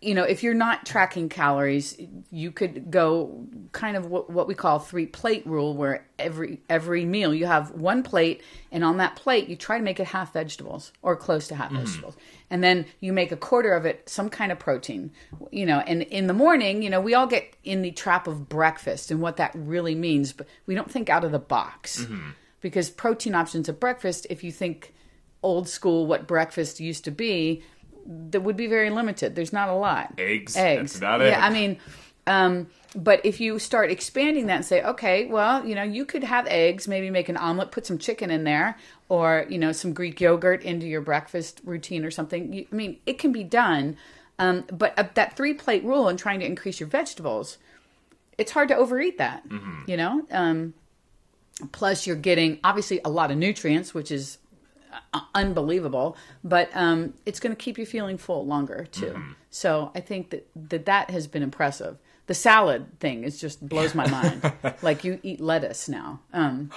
[0.00, 4.54] you know, if you're not tracking calories, you could go kind of what, what we
[4.54, 9.16] call three plate rule, where every every meal you have one plate, and on that
[9.16, 11.84] plate you try to make it half vegetables or close to half mm-hmm.
[11.84, 12.16] vegetables,
[12.48, 15.10] and then you make a quarter of it some kind of protein.
[15.50, 18.48] You know, and in the morning, you know, we all get in the trap of
[18.48, 22.02] breakfast and what that really means, but we don't think out of the box.
[22.02, 22.30] Mm-hmm.
[22.62, 24.94] Because protein options at breakfast, if you think
[25.42, 27.62] old school what breakfast used to be
[28.30, 30.56] that would be very limited there's not a lot Eggs.
[30.56, 31.30] eggs That's about it.
[31.30, 31.78] yeah i mean
[32.28, 32.66] um,
[32.96, 36.46] but if you start expanding that and say okay well you know you could have
[36.48, 38.76] eggs maybe make an omelet put some chicken in there
[39.08, 42.98] or you know some greek yogurt into your breakfast routine or something you, i mean
[43.06, 43.96] it can be done
[44.38, 47.56] Um, but uh, that three plate rule and trying to increase your vegetables,
[48.36, 49.42] it's hard to overeat that.
[49.86, 50.26] You know.
[50.30, 50.74] Um,
[51.72, 54.36] plus, you're getting obviously a lot of nutrients, which is
[55.34, 56.16] unbelievable.
[56.44, 59.16] But um, it's going to keep you feeling full longer too.
[59.50, 61.98] So I think that, that that has been impressive.
[62.26, 64.52] The salad thing is just blows my mind.
[64.82, 66.20] like you eat lettuce now.
[66.32, 66.70] Um,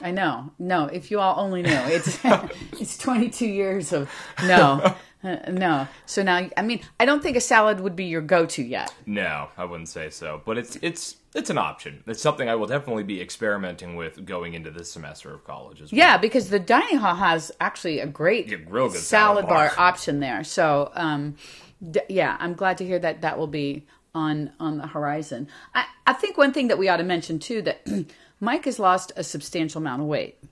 [0.00, 0.52] I know.
[0.58, 2.18] No, if you all only knew, it's
[2.80, 4.10] it's 22 years of
[4.42, 5.86] no, uh, no.
[6.06, 8.92] So now, I mean, I don't think a salad would be your go-to yet.
[9.04, 12.02] No, I wouldn't say so, but it's it's it's an option.
[12.06, 15.92] It's something I will definitely be experimenting with going into this semester of college as
[15.92, 15.98] well.
[15.98, 19.68] Yeah, because the dining hall has actually a great Yeah, real good salad, salad bar.
[19.76, 19.88] bar.
[19.88, 20.42] option there.
[20.42, 21.36] So, um,
[21.90, 25.46] d- yeah, I'm glad to hear that that will be on on the horizon.
[25.74, 27.86] I, I think one thing that we ought to mention too that
[28.40, 30.42] Mike has lost a substantial amount of weight,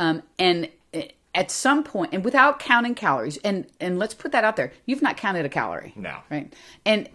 [0.00, 4.42] um, and eh, at some point, and without counting calories, and and let's put that
[4.42, 6.16] out there, you've not counted a calorie, No.
[6.30, 6.52] right?
[6.84, 7.08] And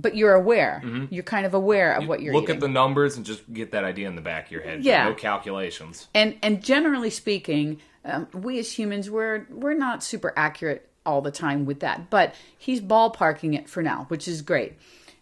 [0.00, 2.54] but you're aware, you're kind of aware of what you're Look eating.
[2.56, 4.84] at the numbers and just get that idea in the back of your head.
[4.84, 5.04] Yeah.
[5.08, 6.08] No calculations.
[6.14, 11.30] and and generally speaking, um, we as humans we're we're not super accurate all the
[11.32, 12.10] time with that.
[12.10, 14.74] But he's ballparking it for now, which is great.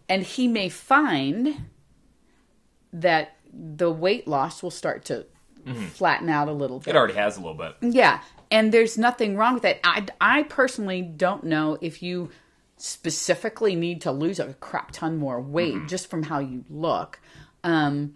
[0.08, 1.66] And he may find
[2.92, 5.26] that the weight loss will start to
[5.94, 6.90] flatten out a little bit.
[6.94, 7.74] It already has a little bit.
[7.80, 8.20] Yeah,
[8.52, 9.80] and there's nothing wrong with that.
[9.82, 12.30] I, I personally don't know if you
[12.76, 17.18] specifically need to lose a crap ton more weight just from how you look.
[17.64, 18.14] Um,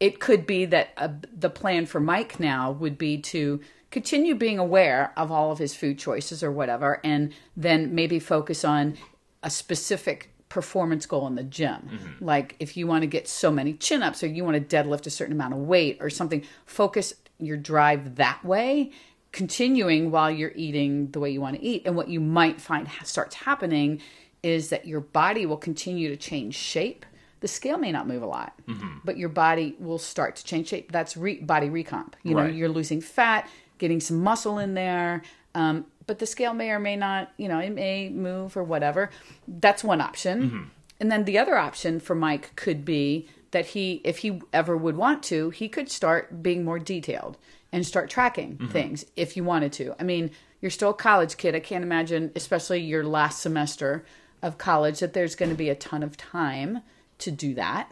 [0.00, 4.58] it could be that uh, the plan for Mike now would be to continue being
[4.58, 8.96] aware of all of his food choices or whatever, and then maybe focus on
[9.42, 12.16] a specific performance goal in the gym.
[12.20, 15.06] Like if you want to get so many chin ups or you want to deadlift
[15.06, 18.90] a certain amount of weight or something, focus your drive that way,
[19.32, 21.82] continuing while you're eating the way you want to eat.
[21.84, 24.00] And what you might find ha- starts happening
[24.42, 27.04] is that your body will continue to change shape.
[27.40, 28.58] The scale may not move a lot,
[29.04, 30.90] but your body will start to change shape.
[30.90, 32.14] That's re- body recomp.
[32.24, 32.54] You know, Right.
[32.54, 35.22] you're losing fat, getting some muscle in there.
[35.54, 39.10] Um, but the scale may or may not, you know, it may move or whatever.
[39.46, 40.70] That's one option.
[41.00, 44.96] And then the other option for Mike could be that he, if he ever would
[44.96, 47.36] want to, he could start being more detailed
[47.72, 49.94] and start tracking things if you wanted to.
[50.00, 51.54] I mean, you're still a college kid.
[51.54, 54.04] I can't imagine, especially your last semester
[54.42, 56.80] of college, that there's going to be a ton of time
[57.18, 57.90] to do that.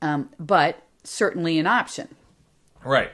[0.00, 2.08] Um, but certainly an option.
[2.84, 3.12] Right.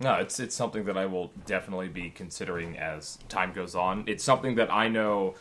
[0.00, 4.04] No, it's it's something that I will definitely be considering as time goes on.
[4.06, 5.34] It's something that I know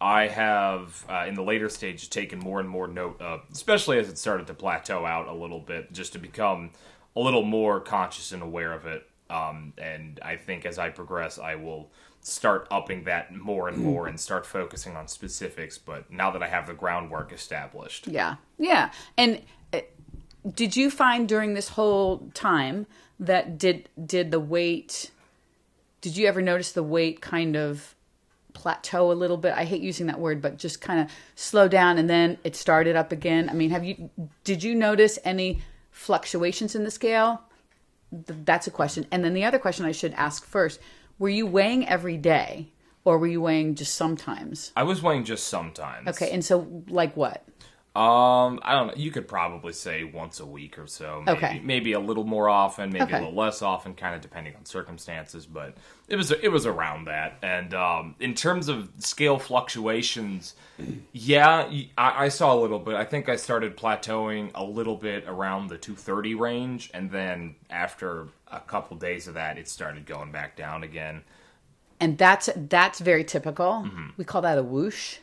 [0.00, 4.10] I have uh, in the later stage taken more and more note of, especially as
[4.10, 6.72] it started to plateau out a little bit, just to become
[7.16, 9.08] a little more conscious and aware of it.
[9.32, 11.90] Um, and I think as I progress, I will
[12.20, 15.78] start upping that more and more and start focusing on specifics.
[15.78, 18.92] But now that I have the groundwork established, Yeah, yeah.
[19.16, 19.42] And
[19.72, 19.80] uh,
[20.54, 22.86] did you find during this whole time
[23.18, 25.10] that did did the weight?
[26.00, 27.94] Did you ever notice the weight kind of
[28.52, 29.54] plateau a little bit?
[29.54, 32.96] I hate using that word, but just kind of slow down and then it started
[32.96, 33.48] up again.
[33.48, 34.10] I mean, have you
[34.44, 37.42] did you notice any fluctuations in the scale?
[38.12, 39.06] Th- That's a question.
[39.10, 40.78] And then the other question I should ask first:
[41.18, 42.68] Were you weighing every day,
[43.04, 44.72] or were you weighing just sometimes?
[44.76, 46.08] I was weighing just sometimes.
[46.08, 47.44] Okay, and so like what?
[47.94, 48.94] Um, I don't know.
[48.96, 51.22] You could probably say once a week or so.
[51.26, 51.60] Maybe, Okay.
[51.62, 53.16] Maybe a little more often, maybe Okay.
[53.16, 55.44] a little less often, kind of depending on circumstances.
[55.44, 55.76] But
[56.08, 57.36] it was it was around that.
[57.42, 60.54] And um, in terms of scale fluctuations,
[61.12, 62.94] yeah, I, I, saw a little bit.
[62.94, 68.28] I think I started plateauing a little bit around the 230 range, and then after
[68.50, 71.24] a couple days of that, it started going back down again.
[72.00, 73.84] and that's that's very typical.
[73.86, 74.06] Mm-hmm.
[74.16, 75.18] We call that a whoosh.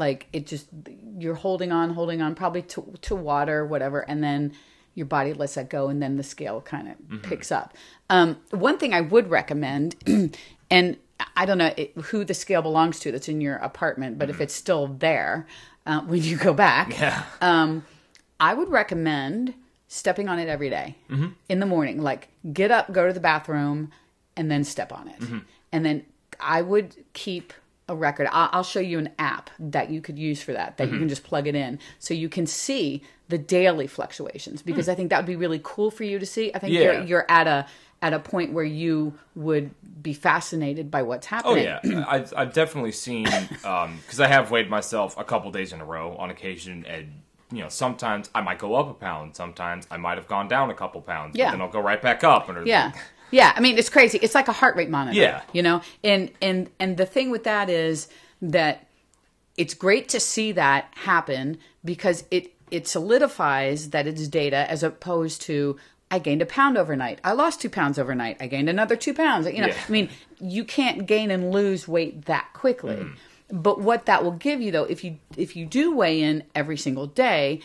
[0.00, 0.66] Like it just
[1.18, 4.52] you're holding on, holding on, probably to to water, whatever, and then
[4.94, 7.28] your body lets that go, and then the scale kind of Mm-hmm.
[7.28, 7.74] picks up.
[8.08, 9.94] Um, one thing I would recommend,
[10.70, 10.96] and
[11.36, 14.40] I don't know it, who the scale belongs to that's in your apartment, but if
[14.40, 15.46] it's still there
[15.86, 17.02] uh, when you go back, Mm-hmm.
[17.02, 17.22] Yeah.
[17.40, 17.84] um,
[18.40, 19.54] I would recommend
[19.88, 20.96] stepping on it every day
[21.48, 22.00] in the morning.
[22.00, 23.90] Like get up, go to the bathroom,
[24.36, 25.20] and then step on it.
[25.72, 26.04] And then
[26.40, 27.52] I would keep
[27.90, 28.28] a record.
[28.30, 31.00] I'll, I'll show you an app that you could use for that, that you mm-hmm.
[31.00, 34.92] can just plug it in so you can see the daily fluctuations because mm.
[34.92, 36.52] I think that would be really cool for you to see.
[36.54, 36.80] I think Yeah.
[36.80, 37.66] you're, you're at a
[38.02, 41.66] at a point where you would be fascinated by what's oh, happening.
[41.66, 43.26] Oh yeah, I've, I've definitely seen
[43.64, 47.20] um, because I have weighed myself a couple days in a row on occasion, and
[47.52, 50.70] you know sometimes I might go up a pound, sometimes I might have gone down
[50.70, 51.46] a couple pounds, Yeah.
[51.46, 52.48] but then I'll go right back up.
[52.48, 52.92] And Yeah.
[53.30, 54.18] Yeah, I mean it's crazy.
[54.22, 55.18] It's like a heart rate monitor.
[55.18, 55.42] Yeah.
[55.52, 55.82] You know?
[56.02, 58.08] And and and the thing with that is
[58.42, 58.86] that
[59.56, 65.42] it's great to see that happen because it it solidifies that it's data as opposed
[65.42, 65.76] to
[66.10, 67.20] I gained a pound overnight.
[67.22, 68.36] I lost two pounds overnight.
[68.40, 69.46] I gained another two pounds.
[69.46, 69.76] You know, Yeah.
[69.88, 70.08] I mean,
[70.40, 72.96] you can't gain and lose weight that quickly.
[72.96, 73.16] Mm.
[73.52, 76.76] But what that will give you, though, if you if you do weigh in every
[76.76, 77.60] single day,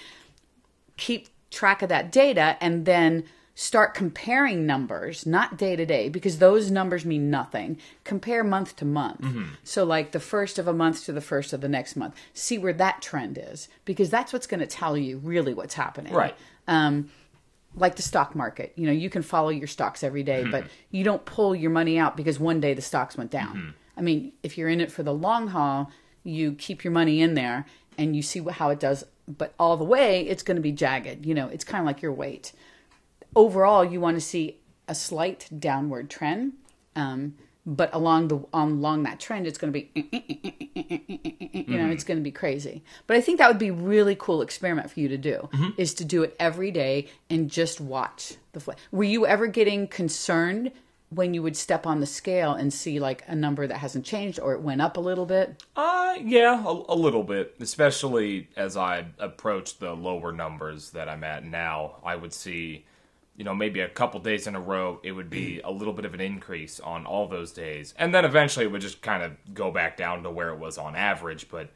[0.97, 3.23] keep track of that data and then
[3.55, 7.77] start comparing numbers, not day to day, because those numbers mean nothing.
[8.03, 9.21] Compare month to month.
[9.21, 9.45] Mm-hmm.
[9.63, 12.57] So, like the first of a month to the first of the next month, see
[12.57, 16.13] where that trend is, because that's what's going to tell you really what's happening.
[16.13, 16.35] Right.
[16.67, 17.09] Um,
[17.77, 20.73] like the stock market, you know, you can follow your stocks every day, but mm-hmm.
[20.91, 23.55] you don't pull your money out because one day the stocks went down.
[23.55, 23.69] Mm-hmm.
[23.97, 25.91] I mean, if you're in it for the long haul,
[26.23, 27.65] you keep your money in there
[27.97, 29.03] and you see how it does.
[29.27, 31.25] But all the way, it's going to be jagged.
[31.25, 32.53] You know, it's kind of like your weight.
[33.35, 36.53] Overall, you want to see a slight downward trend,
[36.95, 39.91] um, but along the along that trend, it's going to be
[41.65, 42.83] you know, it's going to be crazy.
[43.07, 45.93] But I think that would be a really cool experiment for you to do is
[45.95, 48.77] to do it every day and just watch the flight.
[48.91, 50.71] Were you ever getting concerned
[51.09, 54.39] when you would step on the scale and see like a number that hasn't changed
[54.39, 55.63] or it went up a little bit?
[55.75, 57.55] Uh, yeah, a, a little bit.
[57.59, 62.85] Especially as I approach the lower numbers that I'm at now, I would see,
[63.37, 66.05] you know, maybe a couple days in a row, it would be a little bit
[66.05, 69.31] of an increase on all those days, and then eventually it would just kind of
[69.53, 71.49] go back down to where it was on average.
[71.49, 71.69] But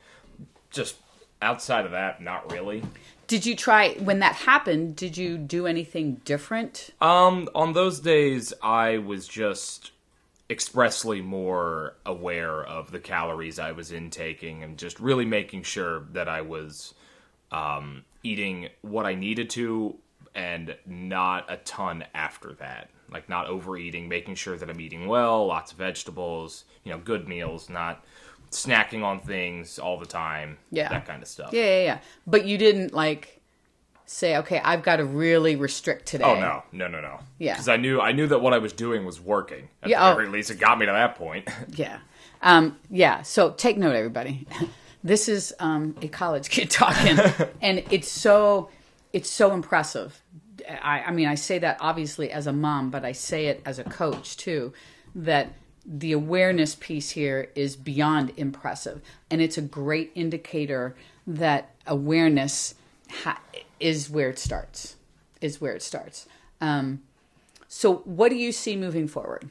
[0.69, 0.95] just
[1.41, 2.83] outside of that, not really.
[3.27, 4.95] Did you try when that happened?
[4.95, 6.91] Did you do anything different?
[7.01, 9.91] Um, on those days, I was just
[10.49, 16.27] expressly more aware of the calories I was intaking and just really making sure that
[16.27, 16.95] I was
[17.51, 19.95] um, eating what I needed to
[20.35, 22.89] and not a ton after that.
[23.11, 27.27] Like not overeating, making sure that I'm eating well, lots of vegetables, you know, good
[27.27, 28.03] meals, not
[28.51, 30.89] snacking on things all the time, Yeah.
[30.89, 31.51] that kind of stuff.
[31.53, 31.97] Yeah, yeah, yeah.
[32.27, 33.41] But you didn't like
[34.05, 36.23] say, okay, I've got to really restrict today.
[36.23, 37.19] Oh no, no, no, no.
[37.37, 37.53] Yeah.
[37.53, 39.69] because I knew I knew that what I was doing was working.
[39.83, 40.29] At Yeah, the oh.
[40.29, 41.47] least, it got me to that point.
[41.75, 41.99] Yeah.
[42.41, 43.21] Um, yeah.
[43.23, 44.47] So take note, everybody.
[45.01, 47.17] This is um, a college kid talking,
[47.61, 48.69] and it's so
[49.13, 50.21] it's so impressive.
[50.67, 53.79] I, I mean, I say that obviously as a mom, but I say it as
[53.79, 54.73] a coach too.
[55.15, 55.53] That
[55.85, 60.95] the awareness piece here is beyond impressive, and it's a great indicator
[61.25, 62.75] that awareness
[63.09, 63.41] ha-
[63.79, 64.95] is where it starts.
[65.41, 66.27] Is where it starts.
[66.61, 67.01] Um,
[67.67, 69.49] so, what do you see moving forward?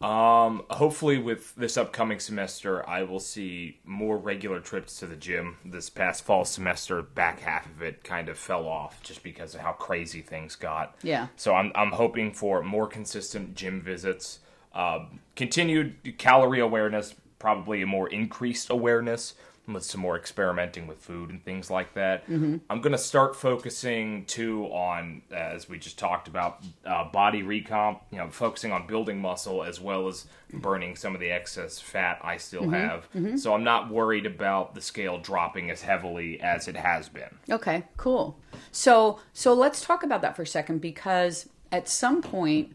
[0.00, 5.56] Um, hopefully, with this upcoming semester, I will see more regular trips to the gym.
[5.64, 9.60] This past fall semester, back half of it kind of fell off just because of
[9.60, 10.94] how crazy things got.
[11.02, 11.28] Yeah.
[11.36, 14.38] So I'm I'm hoping for more consistent gym visits,
[14.72, 19.34] um, continued calorie awareness, probably a more increased awareness
[19.74, 22.24] with some more experimenting with food and things like that.
[22.70, 27.42] I'm going to start focusing too on, uh, as we just talked about, uh, body
[27.42, 28.00] recomp.
[28.10, 32.18] You know, focusing on building muscle as well as burning some of the excess fat
[32.22, 33.08] I still have.
[33.38, 37.38] So I'm not worried about the scale dropping as heavily as it has been.
[37.50, 38.38] Okay, cool.
[38.72, 42.74] So so let's talk about that for a second because at some point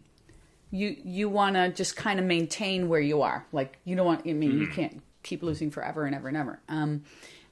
[0.69, 3.45] you you want to just kind of maintain where you are.
[3.51, 6.59] Like you don't want I mean you can't keep losing forever and ever and ever.
[6.69, 7.03] Um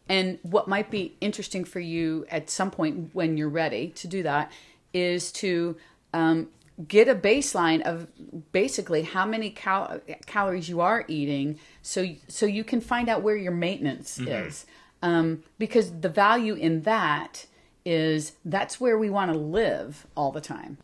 [0.10, 4.24] and what might be interesting for you at some point when you're ready to do
[4.24, 4.52] that
[4.94, 5.78] is to
[6.14, 6.50] um,
[6.88, 8.08] get a baseline of
[8.52, 13.38] basically how many cal- calories you are eating, so so you can find out where
[13.38, 14.66] your maintenance is.
[15.02, 17.46] Um, because the value in that
[17.86, 20.78] is that's where we want to live all the time.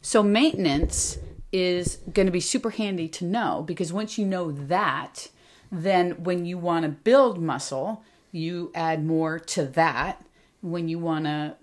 [0.00, 1.18] So maintenance
[1.52, 5.28] is going to be super handy to know because once you know that,
[5.70, 8.02] then when you want to build muscle,
[8.32, 10.24] you add more to that.
[10.60, 11.56] When you want to,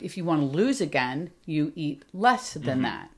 [0.00, 3.10] if you want to lose again, you eat less than that.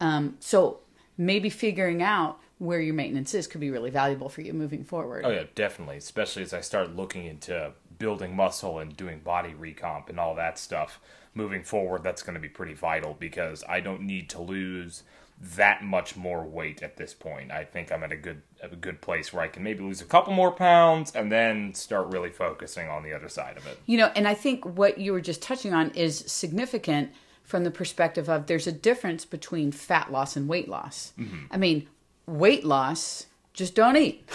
[0.00, 0.80] Um, so
[1.18, 5.24] maybe figuring out where your maintenance is could be really valuable for you moving forward.
[5.26, 5.96] Oh yeah, definitely.
[5.96, 10.58] Especially as I start looking into building muscle and doing body recomp and all that
[10.58, 11.00] stuff
[11.34, 12.02] moving forward.
[12.02, 15.02] That's going to be pretty vital because I don't need to lose
[15.42, 17.50] that much more weight at this point.
[17.50, 20.00] I think I'm at a good at a good place where I can maybe lose
[20.00, 23.80] a couple more pounds and then start really focusing on the other side of it.
[23.86, 27.10] You know, and I think what you were just touching on is significant
[27.42, 31.12] from the perspective of there's a difference between fat loss and weight loss.
[31.18, 31.46] Mm-hmm.
[31.50, 31.88] I mean,
[32.24, 34.28] weight loss, just don't eat.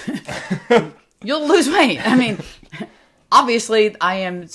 [1.24, 2.06] You'll lose weight.
[2.06, 2.38] I mean,
[3.32, 4.48] obviously, I am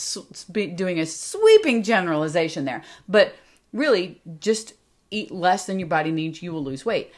[0.52, 3.34] doing a sweeping generalization there, but
[3.72, 4.74] really, just
[5.12, 7.12] eat less than your body needs, you will lose weight.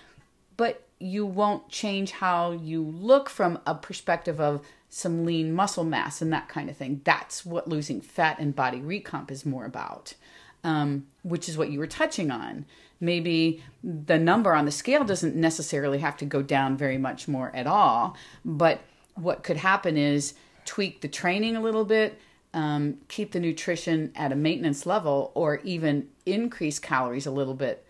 [0.56, 6.22] But you won't change how you look from a perspective of some lean muscle mass
[6.22, 7.00] and that kind of thing.
[7.04, 10.14] That's what losing fat and body recomp is more about,
[10.62, 12.64] um, which is what you were touching on.
[13.00, 17.50] Maybe the number on the scale doesn't necessarily have to go down very much more
[17.54, 18.80] at all, but
[19.14, 20.34] what could happen is
[20.64, 22.18] tweak the training a little bit,
[22.54, 27.83] um, keep the nutrition at a maintenance level, or even increase calories a little bit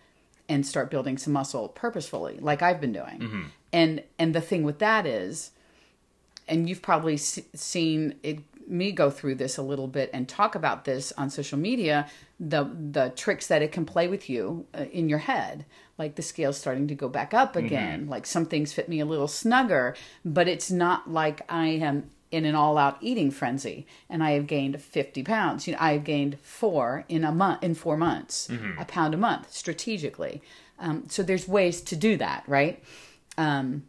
[0.47, 3.51] and start building some muscle purposefully, like I've been doing.
[3.73, 5.51] And and the thing with that is,
[6.47, 10.55] and you've probably s- seen it, me go through this a little bit and talk
[10.55, 12.07] about this on social media
[12.39, 15.65] the the tricks that it can play with you uh, in your head.
[15.97, 18.07] Like the scale's starting to go back up again.
[18.09, 22.43] Like some things fit me a little snugger but it's not like i am in
[22.45, 23.77] an all-out eating frenzy
[24.09, 25.65] and i have gained 50 pounds.
[25.65, 29.17] You know i have gained four in a month in four months a pound a
[29.17, 30.41] month strategically.
[30.77, 32.83] Um, so there's ways to do that right?
[33.37, 33.83] Um,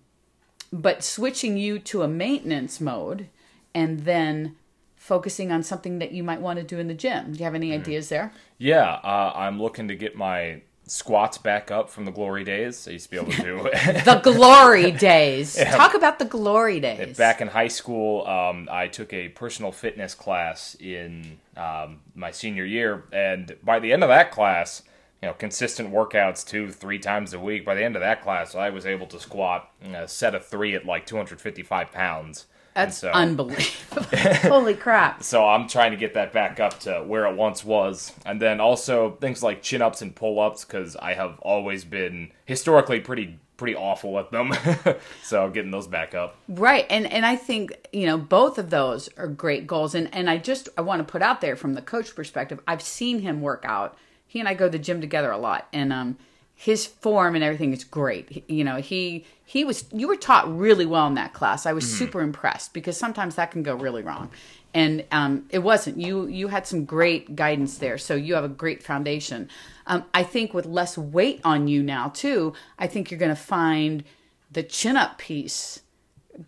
[0.73, 3.29] but switching you to a maintenance mode
[3.75, 4.57] and then
[4.97, 7.33] focusing on something that you might want to do in the gym.
[7.33, 8.33] Do you have any ideas there?
[8.59, 12.87] Yeah, uh, I'm looking to get my squats back up from the glory days.
[12.87, 13.63] I used to be able to do
[14.05, 15.57] The glory days.
[15.57, 17.17] Talk about the glory days.
[17.17, 22.65] Back in high school, um, I took a personal fitness class in um, my senior
[22.65, 24.83] year, and by the end of that class,
[25.23, 27.65] you know, consistent workouts two, three times a week.
[27.65, 30.75] By the end of that class, I was able to squat a set of three
[30.75, 32.47] at like 255 pounds.
[32.77, 34.03] That's so, unbelievable.
[34.43, 35.23] Holy crap.
[35.23, 38.61] so I'm trying to get that back up to where it once was, and then
[38.61, 43.39] also things like chin ups and pull ups because I have always been historically pretty
[43.57, 44.53] pretty awful at them.
[45.23, 46.37] so getting those back up.
[46.49, 46.87] Right.
[46.91, 49.95] And and I think, you know, both of those are great goals.
[49.95, 52.83] And and I just I want to put out there from the coach perspective, I've
[52.83, 53.97] seen him work out.
[54.27, 55.69] He and I go to the gym together a lot.
[55.73, 56.19] And um
[56.59, 58.29] his form and everything is great.
[58.31, 61.67] He- You know, he he was you were taught really well in that class.
[61.67, 64.31] I was super impressed because sometimes that can go really wrong.
[64.75, 65.99] And um, it wasn't.
[65.99, 69.49] You you had some great guidance there, so you have a great foundation.
[69.87, 73.41] Um, I think with less weight on you now too, I think you're going to
[73.41, 74.03] find
[74.51, 75.81] the chin up piece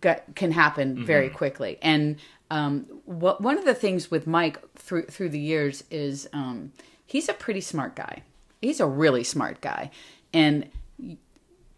[0.01, 1.77] got, can happen very quickly.
[1.81, 2.17] And
[2.51, 6.71] um, what one of the things with Mike through through the years is um,
[7.05, 8.23] he's a pretty smart guy.
[8.61, 9.91] He's a really smart guy,
[10.33, 10.69] and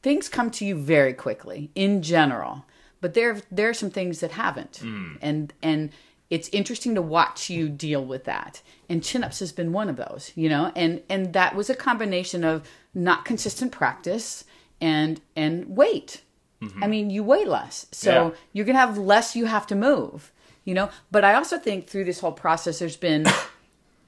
[0.02, 2.66] things come to you very quickly in general.
[3.02, 5.18] But there there are some things that haven't, mm.
[5.22, 5.90] and and
[6.30, 8.62] it's interesting to watch you deal with that.
[8.88, 11.76] And chin ups has been one of those, you know, and and that was a
[11.76, 14.44] combination of not consistent practice
[14.80, 16.22] and and weight.
[16.62, 16.84] Mm-hmm.
[16.84, 18.36] I mean, you weigh less, so Yeah.
[18.54, 20.32] you're gonna have less you have to move,
[20.64, 20.90] you know.
[21.10, 23.26] But I also think through this whole process, there's been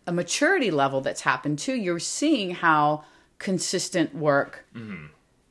[0.08, 1.74] a maturity level that's happened too.
[1.76, 3.04] You're seeing how
[3.40, 4.66] consistent work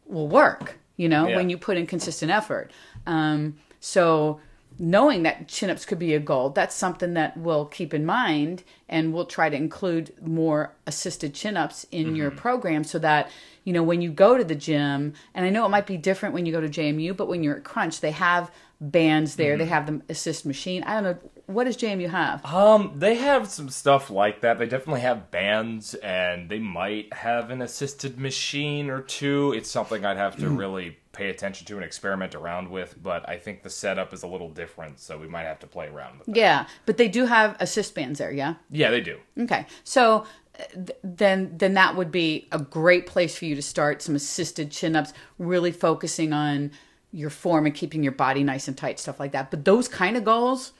[0.06, 1.36] will work, you know, Yeah.
[1.36, 2.70] when you put in consistent effort.
[3.06, 4.40] Um, so
[4.78, 8.62] knowing that chin ups could be a goal, that's something that we'll keep in mind
[8.88, 13.30] and we'll try to include more assisted chin ups in your program so that,
[13.64, 16.34] you know, when you go to the gym, and I know it might be different
[16.34, 18.50] when you go to JMU, but when you're at Crunch, they have
[18.82, 20.82] bands there, they have the assist machine.
[20.82, 21.30] I don't know.
[21.46, 22.44] What does JMU have?
[22.44, 24.58] Um, they have some stuff like that.
[24.58, 29.52] They definitely have bands, and they might have an assisted machine or two.
[29.52, 33.00] It's something I'd have to really pay attention to and experiment around with.
[33.00, 35.86] But I think the setup is a little different, so we might have to play
[35.86, 36.36] around with it.
[36.36, 38.54] Yeah, but they do have assist bands there, yeah?
[38.70, 39.18] Yeah, they do.
[39.38, 40.26] Okay, so
[40.58, 40.64] uh,
[41.04, 44.96] then then that would be a great place for you to start some assisted chin
[44.96, 46.72] ups, really focusing on
[47.12, 49.50] your form and keeping your body nice and tight, stuff like that.
[49.50, 50.72] But those kind of goals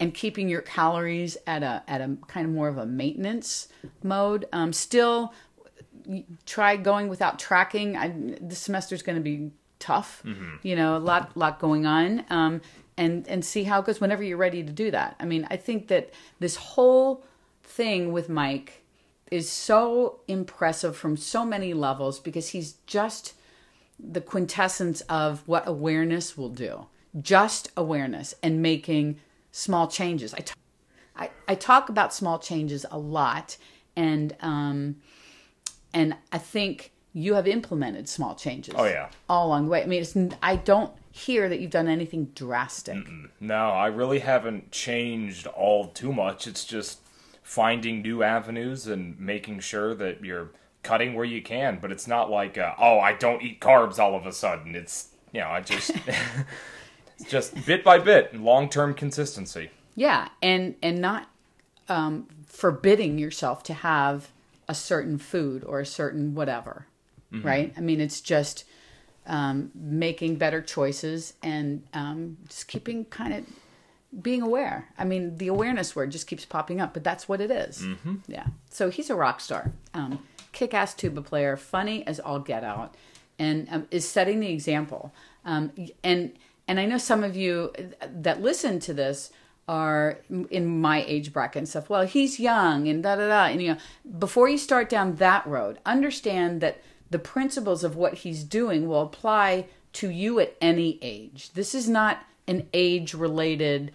[0.00, 3.68] and keeping your calories at a at a kind of more of a maintenance
[4.02, 4.46] mode.
[4.52, 5.32] Um, still,
[6.46, 7.96] try going without tracking.
[7.96, 10.22] I, this semester's going to be tough.
[10.62, 12.24] You know, a lot lot going on.
[12.30, 12.60] Um,
[12.96, 15.16] and and see how it goes whenever you're ready to do that.
[15.18, 17.24] I mean, I think that this whole
[17.62, 18.84] thing with Mike
[19.30, 23.34] is so impressive from so many levels because he's just
[23.98, 26.86] the quintessence of what awareness will do.
[27.20, 29.20] Just awareness and making
[29.52, 30.34] small changes.
[30.34, 30.54] I, t-
[31.16, 33.56] I, I talk about small changes a lot,
[33.94, 34.96] and um,
[35.92, 38.74] and I think you have implemented small changes.
[38.76, 39.08] Oh, yeah.
[39.28, 39.82] all along the way.
[39.82, 43.06] I mean, it's, I don't hear that you've done anything drastic.
[43.38, 46.48] No, I really haven't changed all too much.
[46.48, 46.98] It's just
[47.44, 50.50] finding new avenues and making sure that you're
[50.84, 51.78] cutting where you can.
[51.80, 54.74] But it's not like, uh, oh, I don't eat carbs all of a sudden.
[54.74, 55.90] It's, you know, I just,
[57.18, 59.70] it's just bit by bit, long term consistency.
[59.96, 61.28] Yeah, and and not
[61.88, 64.30] um, forbidding yourself to have
[64.68, 66.86] a certain food or a certain whatever,
[67.30, 67.72] right?
[67.76, 68.64] I mean, it's just
[69.26, 74.88] um, making better choices and um, just keeping kind of being aware.
[74.98, 77.82] I mean, the awareness word just keeps popping up, but that's what it is.
[77.82, 78.16] Mm-hmm.
[78.28, 78.46] Yeah.
[78.70, 80.20] So he's a rock star, um,
[80.54, 82.94] kick ass tuba player, funny as all get out,
[83.38, 85.12] and um, is setting the example.
[85.44, 86.32] Um, and
[86.66, 87.72] and I know some of you
[88.08, 89.30] that listen to this
[89.68, 90.18] are
[90.50, 91.90] in my age bracket and stuff.
[91.90, 93.44] Well, he's young and da da da.
[93.46, 93.78] And you know,
[94.18, 96.80] before you start down that road, understand that
[97.10, 101.52] the principles of what he's doing will apply to you at any age.
[101.52, 103.92] This is not an age related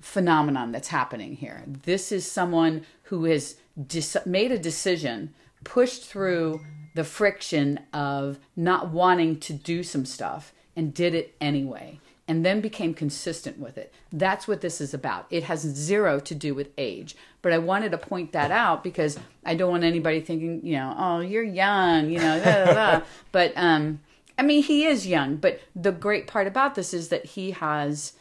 [0.00, 1.64] phenomenon that's happening here.
[1.66, 3.56] This is someone who has
[3.86, 5.34] dis- made a decision,
[5.64, 6.60] pushed through
[6.94, 12.60] the friction of not wanting to do some stuff, and did it anyway, and then
[12.60, 13.92] became consistent with it.
[14.12, 15.26] That's what this is about.
[15.30, 17.16] It has zero to do with age.
[17.42, 20.94] But I wanted to point that out because I don't want anybody thinking, you know,
[20.96, 23.02] oh, you're young, you know, blah, blah, blah.
[23.32, 24.00] but um,
[24.38, 25.36] I mean, he is young.
[25.36, 28.14] But the great part about this is that he has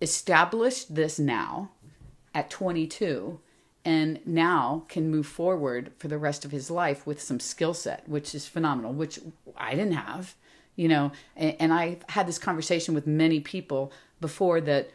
[0.00, 1.70] established this now
[2.34, 3.40] at 22
[3.86, 8.06] and now can move forward for the rest of his life with some skill set
[8.08, 9.18] which is phenomenal which
[9.56, 10.34] i didn't have
[10.74, 14.90] you know and, and i had this conversation with many people before that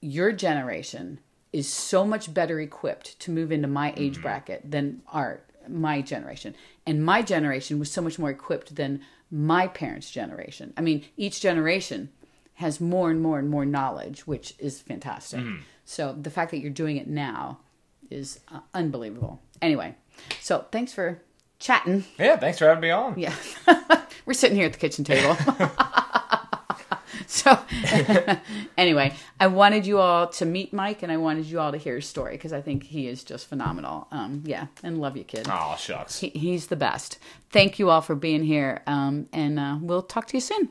[0.00, 1.18] your generation
[1.52, 4.22] is so much better equipped to move into my age Mm-hmm.
[4.22, 6.54] bracket than our my generation
[6.86, 9.00] and my generation was so much more equipped than
[9.30, 12.08] my parents generation i mean each generation
[12.54, 15.62] has more and more and more knowledge which is fantastic Mm-hmm.
[15.84, 17.58] so the fact that you're doing it now
[18.12, 19.40] is uh, unbelievable.
[19.60, 19.94] Anyway
[20.40, 21.20] so thanks for
[21.58, 22.04] chatting.
[22.18, 23.18] Yeah, thanks for having me on.
[23.18, 23.34] yeah.
[24.26, 25.36] We're sitting here at the kitchen table.
[27.26, 27.58] So
[28.76, 31.96] anyway i wanted you all to meet mike and i wanted you all to hear
[31.96, 34.06] his story because i think he is just phenomenal.
[34.10, 35.46] Um, yeah and love you kid.
[35.50, 36.18] Oh, shucks.
[36.18, 37.18] he, he's the best.
[37.50, 40.70] Thank you all for being here um, and uh, we'll talk to you soon